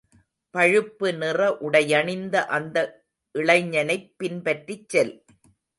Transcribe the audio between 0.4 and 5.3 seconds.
பழுப்புநிற உடையணிந்த அந்த இளைஞனைப் பின்பற்றிச் செல்.